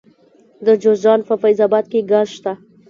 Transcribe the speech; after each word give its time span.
د 0.65 0.67
جوزجان 0.81 1.19
په 1.27 1.33
فیض 1.41 1.59
اباد 1.67 1.85
کې 1.91 2.07
ګاز 2.11 2.27
شته. 2.37 2.53